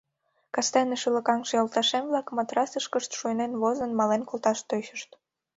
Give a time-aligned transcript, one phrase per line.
[0.53, 5.09] Кастене шӱлыкаҥше йолташем-влак, матрасышкышт шуйнен возын, мален колташ тӧчышт.